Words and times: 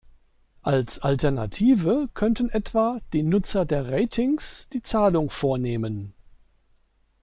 Als 0.63 0.97
Alternative 0.97 2.09
könnten 2.15 2.49
etwa 2.49 3.01
die 3.13 3.21
Nutzer 3.21 3.65
der 3.65 3.87
Ratings 3.91 4.67
die 4.69 4.81
Zahlung 4.81 5.29
vornehmen. 5.29 6.15